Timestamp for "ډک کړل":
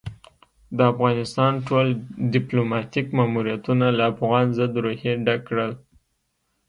5.25-5.71